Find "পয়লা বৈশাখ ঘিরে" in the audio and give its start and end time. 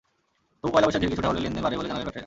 0.73-1.11